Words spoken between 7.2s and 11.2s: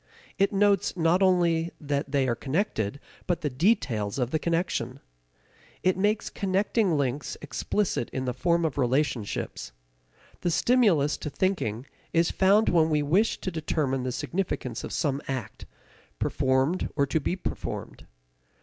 explicit in the form of relationships. The stimulus